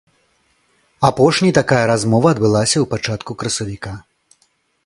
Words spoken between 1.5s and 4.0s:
такая размова адбылася ў пачатку красавіка.